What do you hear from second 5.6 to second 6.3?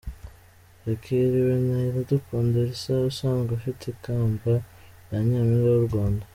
w’u Rwanda.